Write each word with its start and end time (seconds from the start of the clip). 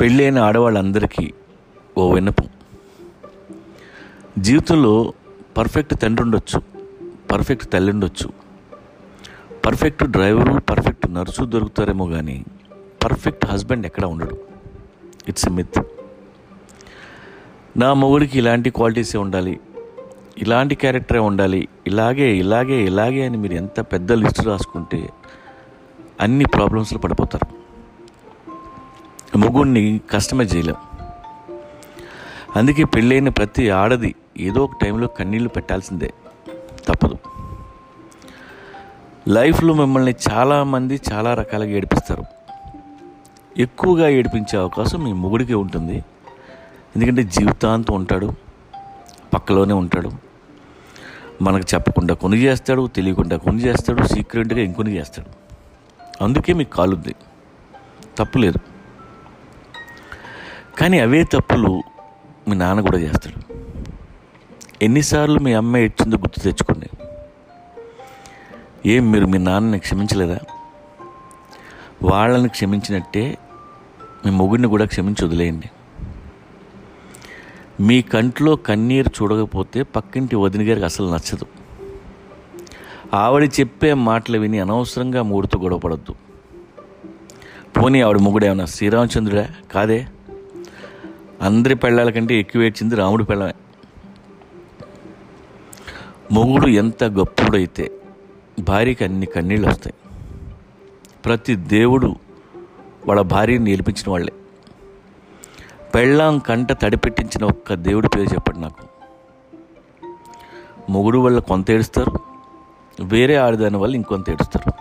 పెళ్ళైన 0.00 0.38
ఆడవాళ్ళందరికీ 0.38 1.32
ఓ 1.98 2.14
విన్నపం. 2.14 2.48
జీవితంలో 4.38 5.12
పర్ఫెక్ట్ 5.56 5.94
తండ్రి 6.00 6.24
ఉండొచ్చు 6.24 6.62
పర్ఫెక్ట్ 7.32 7.72
తల్లి 7.72 7.92
ఉండొచ్చు 7.92 8.32
పర్ఫెక్ట్ 9.66 10.04
డ్రైవరు 10.04 10.60
పర్ఫెక్ట్ 10.60 11.14
నర్సు 11.14 11.44
దొరుకుతారేమో 11.44 12.06
కానీ 12.06 12.44
పర్ఫెక్ట్ 13.04 13.46
హస్బెండ్ 13.46 13.86
ఎక్కడ 13.86 14.04
ఉండడు. 14.04 14.38
It's 15.28 15.48
a 15.48 15.50
myth. 15.50 15.82
నా 17.76 17.94
మొగుడికి 17.94 18.38
ఇలాంటి 18.38 18.70
క్వాలిటీసే 18.70 19.18
ఉండాలి 19.18 19.60
ఇలాంటి 20.38 20.74
క్యారెక్టరే 20.74 21.18
ఉండాలి 21.18 21.68
ఇలాగే 21.86 22.36
ఇలాగే 22.36 22.84
ఇలాగే 22.84 23.26
అని 23.26 23.36
మీరు 23.36 23.52
ఎంత 23.52 23.80
పెద్ద 23.80 24.12
లిస్ట్ 24.12 24.46
రాసుకుంటే 24.46 25.10
అన్ని 26.20 26.44
ప్రాబ్లమ్స్లో 26.44 26.98
పడిపోతారు. 26.98 27.55
మొగుడిని 29.36 30.00
కస్టమైజ్ 30.10 30.56
చేయలేం. 30.56 30.74
అందుకే 32.56 32.84
పెళ్ళైన 32.84 33.28
ప్రతి 33.28 33.70
ఆడది 33.70 34.14
ఏదో 34.38 34.64
ఒక 34.64 34.70
టైంలో 34.82 35.06
కన్నీళ్ళు 35.06 35.48
పెట్టాల్సిందే. 35.48 36.14
తప్పదు. 36.88 37.18
లైఫ్లో 39.28 39.74
మిమ్మల్ని 39.74 40.14
చాలామంది 40.32 41.00
చాలా 41.12 41.34
రకాలుగా 41.34 41.70
ఏడిపిస్తారు. 41.70 42.24
ఎక్కువగా 43.58 44.08
ఏడిపించే 44.08 44.58
అవకాశం 44.58 45.04
మీ 45.04 45.12
మొగుడికే 45.12 45.54
ఉంటుంది. 45.54 46.04
ఎందుకంటే 46.96 47.22
జీవితాంతం 47.22 47.94
ఉంటాడు 47.94 48.32
పక్కలోనే 49.34 49.74
ఉంటాడు. 49.74 50.10
మనకు 51.42 51.74
చెప్పకుండా 51.74 52.14
కొని 52.14 52.36
చేస్తాడు 52.36 52.86
తెలియకుండా 52.86 53.36
కొని 53.36 53.58
చేస్తాడు 53.58 54.06
సీక్రెట్గా 54.06 54.60
ఇంకొని 54.60 54.96
చేస్తాడు. 54.96 55.46
అందుకే 56.24 56.52
మీకు 56.52 56.70
కాలుద్ది. 56.70 57.14
తప్పులేదు 58.18 58.75
కానీ 60.86 61.00
అవే 61.00 61.24
తప్పులు 61.24 61.82
మీ 62.48 62.56
నాన్న 62.56 62.80
కూడా 62.80 62.98
చేస్తాడు. 62.98 63.54
ఎన్నిసార్లు 64.82 65.38
మీ 65.38 65.52
అమ్మ 65.52 65.76
ఏడ్చిందో 65.76 66.16
గుర్తు 66.16 66.40
తెచ్చుకోండి. 66.40 66.86
ఏం 68.86 69.12
మీరు 69.12 69.26
మీ 69.26 69.38
నాన్నని 69.38 69.78
క్షమించలేదా? 69.78 70.38
వాళ్ళని 72.02 72.48
క్షమించినట్టే 72.48 73.38
మీ 74.26 74.30
మొగుడిని 74.30 74.68
కూడా 74.68 74.84
క్షమించి 74.84 75.26
వదిలేయండి. 75.26 75.70
మీ 77.80 78.02
కంట్లో 78.02 78.56
కన్నీరు 78.56 79.22
చూడకపోతే 79.22 79.82
పక్కింటి 79.82 80.36
వదిన 80.36 80.70
గారికి 80.70 80.84
అసలు 80.84 81.06
నచ్చదు. 81.10 81.46
ఆవిడ 83.14 83.50
చెప్పే 83.60 83.94
మాటలు 83.94 84.38
విని 84.38 84.60
అనవసరంగా 84.60 85.22
మూడుతో 85.22 85.58
గొడవపడద్దు 85.58 86.14
పోనీ 87.76 88.00
ఆవిడ 88.00 88.18
మొగుడు 88.18 88.44
ఏమన్నా 88.44 88.64
శ్రీరామచంద్రుడా? 88.64 89.48
కాదే? 89.72 90.06
అందరి 91.42 91.74
పెళ్ళాల 91.74 92.10
కంటే 92.10 92.40
ఎక్కువ 92.40 92.62
ఏడ్చింది 92.62 92.94
రాముడి 92.94 93.24
పెళ్ళమే. 93.24 93.54
మొగుడు 96.32 96.66
ఎంత 96.66 97.04
గొప్పుడైతే 97.04 97.92
భార్యకి 98.60 99.04
అన్ని 99.04 99.26
కన్నీళ్ళు 99.26 99.68
వస్తాయి. 99.68 99.94
ప్రతి 101.24 101.56
దేవుడు 101.56 102.16
వాళ్ళ 103.06 103.20
భార్యని 103.20 103.64
నిలిపించిన 103.64 104.10
వాళ్ళే. 104.10 104.32
పెళ్ళాం 105.94 106.38
కంట 106.38 106.72
తడిపెట్టించిన 106.72 107.44
ఒక్క 107.44 107.74
దేవుడి 107.74 108.08
పేరు 108.08 108.34
చెప్పండి 108.34 108.60
నాకు. 108.60 108.86
మొగుడు 110.90 111.18
వల్ల 111.18 111.38
కొంత 111.38 111.70
ఏడుస్తారు 111.70 112.18
వేరే 113.02 113.36
ఆడదాని 113.36 113.76
వల్ల 113.76 113.94
ఇంకొంత 113.94 114.30
ఏడుస్తారు. 114.30 114.72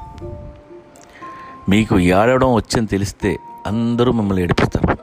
మీకు 1.70 2.00
ఏడవడం 2.00 2.54
వచ్చని 2.54 2.88
తెలిస్తే 2.88 3.38
అందరూ 3.68 4.12
మిమ్మల్ని 4.12 4.44
ఏడిపిస్తారు. 4.44 4.98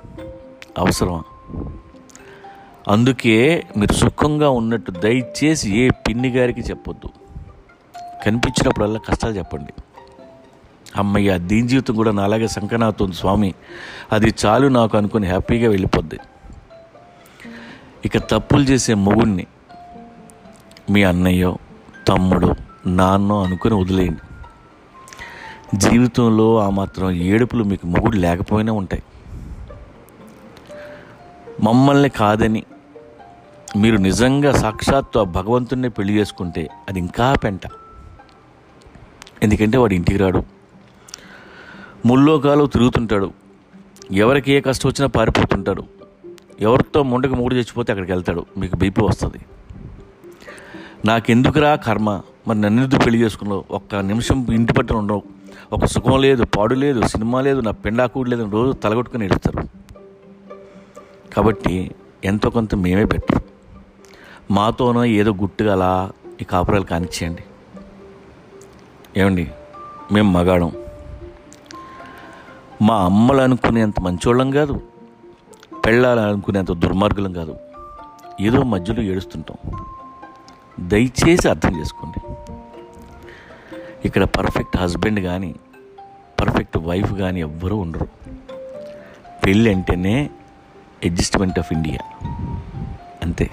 అవసరమా? 0.79 1.23
అందుకే 2.89 3.67
మీరు 3.77 3.93
సుఖంగా 3.93 4.51
ఉన్నట్టు 4.51 4.91
దయచేసి 4.91 5.79
ఏ 5.79 5.91
పిన్ని 5.91 6.29
గారికి 6.29 6.61
చెప్పొద్దు. 6.61 7.09
కనిపించినప్పుడల్లా 8.25 9.01
కష్టాలు 9.09 9.33
చెప్పండి. 9.39 9.73
అమ్మయ్య 10.97 11.39
దీని 11.39 11.69
జీవితం 11.69 11.95
కూడా 11.95 12.13
నాలాగే 12.13 12.49
సంకనాతుంది 12.49 13.17
స్వామి. 13.17 13.55
అది 14.13 14.35
చాలు 14.47 14.69
నాకు 14.69 14.99
అనుకుని 14.99 15.27
హ్యాపీగా 15.27 15.71
వెళ్ళిపోద్ది. 15.71 16.19
ఇక 18.05 18.19
తప్పులు 18.19 18.63
చేసే 18.63 18.95
మొగుడిని 18.95 19.47
మీ 20.91 21.03
అన్నయ్యో 21.03 21.59
తమ్ముడు 22.09 22.55
నాన్నో 22.87 23.43
అనుకుని 23.43 23.75
వదిలేయండి. 23.75 24.21
జీవితంలో 25.77 26.59
ఆ 26.59 26.71
మాత్రం 26.71 27.11
ఏడుపులు 27.11 27.65
మీకు 27.65 27.87
మొగుడు 27.87 28.17
లేకపోయినా 28.17 28.73
ఉంటాయి. 28.73 29.03
మమ్మల్ని 31.63 32.09
కాదని 32.09 32.65
మీరు 33.77 33.97
నిజంగా 33.97 34.53
సాక్షాత్తు 34.53 35.19
ఆ 35.19 35.23
భగవంతుడిని 35.23 35.91
పెళ్ళి 35.91 36.15
చేసుకుంటే 36.15 36.69
అది 36.89 36.99
ఇంకా 36.99 37.35
పెంట. 37.35 37.61
ఎందుకంటే 39.43 39.79
వాడు 39.79 39.95
ఇంటికి 39.95 40.19
రాడు. 40.19 40.43
ముల్లోకాలు 42.07 42.67
తిరుగుతుంటాడు. 42.67 43.33
ఎవరికి 44.13 44.53
ఏ 44.53 44.61
కష్టం 44.61 44.89
వచ్చినా 44.89 45.07
పారిపోతుంటాడు. 45.07 45.85
ఎవరితో 46.61 47.03
ముండకి 47.03 47.35
మూడు 47.35 47.55
చచ్చిపోతే 47.55 47.93
అక్కడికి 47.93 48.13
వెళ్తాడు. 48.13 48.47
మీకు 48.59 48.77
బీపీ 48.77 49.03
వస్తుంది. 49.03 49.39
నాకెందుకురా 51.05 51.75
కర్మ? 51.75 52.21
మరి 52.49 52.61
నన్నెందుకు 52.61 53.05
పెళ్ళి 53.05 53.23
చేసుకున్నావు? 53.23 53.65
ఒక్క 53.71 53.95
నిమిషం 53.95 54.47
ఇంటి 54.53 54.73
పట్టున 54.73 54.97
ఉండవు. 54.97 55.23
ఒక 55.73 55.85
సుఖం 55.85 56.21
లేదు 56.21 56.45
పాడు 56.45 56.75
లేదు 56.75 57.07
సినిమా 57.07 57.41
లేదు 57.41 57.61
నా 57.61 57.71
పెండాకూడు 57.71 58.31
లేదు 58.31 58.43
అని 58.43 58.51
రోజు 58.51 58.73
తలగొట్టుకుని 58.73 59.25
ఏడుస్తారు. 59.25 59.69
కాబట్టి 61.35 61.91
ఎంతో 62.25 62.51
కొంత 62.51 62.75
మేమే 62.75 63.05
బెటర్ 63.05 63.43
మాతోనో 64.51 65.05
ఏదో 65.05 65.33
గుట్టుగా 65.33 65.73
అలా 65.73 66.13
ఈ 66.41 66.45
కాపురాలు 66.45 66.85
కానిచ్చేయండి. 66.85 67.45
ఏమండి? 69.21 69.51
మేము 70.13 70.31
మగాడం 70.31 70.73
మా 72.83 73.05
అమ్మలు 73.05 73.41
అనుకునేంత 73.41 74.01
మంచోళ్ళం 74.01 74.51
కాదు 74.51 74.81
పెళ్ళాలని 75.87 76.27
అనుకునేంత 76.27 76.73
దుర్మార్గులం 76.73 77.33
కాదు. 77.33 77.57
ఏదో 78.41 78.63
మధ్యలో 78.63 79.03
ఏడుస్తుంటాం. 79.03 79.87
దయచేసి 80.81 81.49
అర్థం 81.49 81.81
చేసుకోండి. 81.81 82.35
ఇక్కడ 84.05 84.25
పర్ఫెక్ట్ 84.25 84.77
హస్బెండ్ 84.77 85.21
కానీ 85.21 85.55
పర్ఫెక్ట్ 86.41 86.79
వైఫ్ 86.79 87.13
కానీ 87.15 87.41
ఎవ్వరూ 87.41 87.77
ఉండరు. 87.77 88.09
పెళ్ళి 89.47 89.75
అంటేనే 89.75 90.31
అడ్జస్ట్మెంట్ 91.05 91.59
ఆఫ్ 91.59 91.73
ఇండియా. 91.73 91.99
అంతే. 93.23 93.51